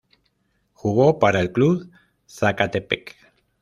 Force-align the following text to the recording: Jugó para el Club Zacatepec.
Jugó 0.73 1.19
para 1.19 1.41
el 1.41 1.51
Club 1.51 1.91
Zacatepec. 2.27 3.15